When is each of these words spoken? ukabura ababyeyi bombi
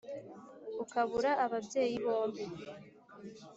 ukabura 0.83 1.31
ababyeyi 1.45 1.97
bombi 2.05 2.43